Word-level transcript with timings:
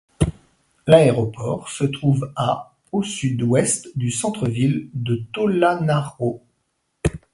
L'aéroport 0.87 1.69
se 1.69 1.83
trouve 1.83 2.33
à 2.35 2.73
au 2.91 3.03
sud-ouest 3.03 3.95
du 3.95 4.09
centre-ville 4.09 4.89
de 4.95 5.17
Tôlanaro. 5.31 6.43